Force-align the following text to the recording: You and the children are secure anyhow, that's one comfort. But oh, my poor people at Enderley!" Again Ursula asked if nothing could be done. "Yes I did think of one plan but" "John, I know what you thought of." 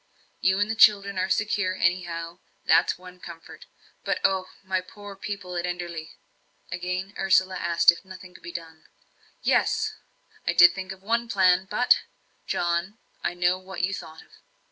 You 0.39 0.57
and 0.59 0.67
the 0.67 0.73
children 0.73 1.19
are 1.19 1.29
secure 1.29 1.75
anyhow, 1.75 2.39
that's 2.65 2.97
one 2.97 3.19
comfort. 3.19 3.67
But 4.03 4.19
oh, 4.23 4.47
my 4.63 4.81
poor 4.81 5.15
people 5.15 5.55
at 5.55 5.65
Enderley!" 5.67 6.13
Again 6.71 7.13
Ursula 7.19 7.55
asked 7.57 7.91
if 7.91 8.03
nothing 8.03 8.33
could 8.33 8.41
be 8.41 8.51
done. 8.51 8.85
"Yes 9.43 9.93
I 10.47 10.53
did 10.53 10.73
think 10.73 10.91
of 10.91 11.03
one 11.03 11.29
plan 11.29 11.67
but" 11.69 11.99
"John, 12.51 12.97
I 13.23 13.35
know 13.35 13.59
what 13.59 13.83
you 13.83 13.93
thought 13.93 14.23
of." 14.23 14.29